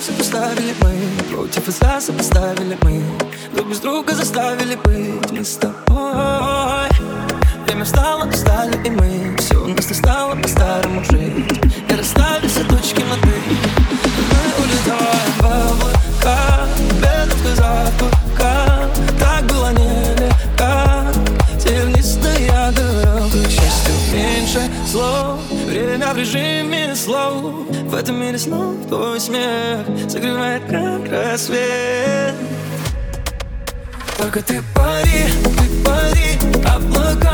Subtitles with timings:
[0.00, 0.94] Все поставили мы.
[1.34, 3.02] Против отца сопоставили мы.
[3.52, 6.88] Друг без друга заставили быть Мы с тобой.
[7.66, 9.36] Время встало, устали и мы.
[9.38, 10.87] Все у нас не стало по-старому.
[24.88, 27.66] Слов Время в режиме слов.
[27.84, 32.34] В этом мире снов твой смех Согревает как рассвет.
[34.16, 37.27] Только ты пари, ты пари Облаками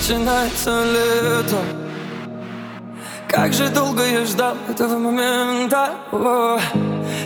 [0.00, 1.58] начинается лето.
[3.28, 5.90] Как же долго я ждал этого момента.
[6.10, 6.58] О,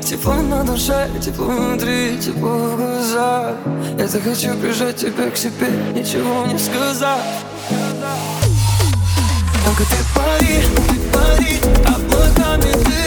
[0.02, 3.54] Тепло на душе, тепло внутри, тепло в глазах.
[3.96, 7.20] Я так хочу прижать тебя к себе, ничего не сказав.
[9.64, 13.03] Только ты пари, ты пари, облаками ты